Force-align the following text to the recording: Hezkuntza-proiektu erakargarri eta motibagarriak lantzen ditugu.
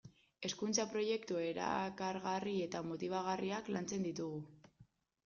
Hezkuntza-proiektu 0.47 1.35
erakargarri 1.49 2.53
eta 2.69 2.81
motibagarriak 2.87 3.71
lantzen 3.77 4.09
ditugu. 4.09 4.41